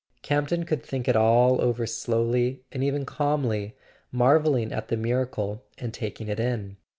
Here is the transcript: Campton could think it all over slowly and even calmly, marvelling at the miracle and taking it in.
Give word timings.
Campton 0.23 0.63
could 0.63 0.81
think 0.81 1.07
it 1.07 1.15
all 1.15 1.61
over 1.61 1.85
slowly 1.85 2.63
and 2.71 2.83
even 2.83 3.05
calmly, 3.05 3.75
marvelling 4.11 4.71
at 4.73 4.87
the 4.87 4.97
miracle 4.97 5.61
and 5.77 5.93
taking 5.93 6.27
it 6.27 6.39
in. 6.39 6.77